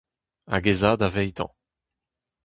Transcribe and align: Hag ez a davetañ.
Hag 0.51 0.63
ez 0.71 0.81
a 0.89 0.91
davetañ. 0.99 1.51